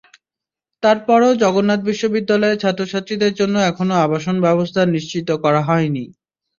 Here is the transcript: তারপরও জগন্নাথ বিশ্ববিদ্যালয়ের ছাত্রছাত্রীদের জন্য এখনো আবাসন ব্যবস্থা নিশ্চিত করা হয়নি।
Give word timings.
তারপরও 0.83 1.29
জগন্নাথ 1.43 1.81
বিশ্ববিদ্যালয়ের 1.89 2.61
ছাত্রছাত্রীদের 2.63 3.33
জন্য 3.39 3.55
এখনো 3.69 3.93
আবাসন 3.97 4.35
ব্যবস্থা 4.45 4.81
নিশ্চিত 4.95 5.27
করা 5.43 5.61
হয়নি। 5.69 6.03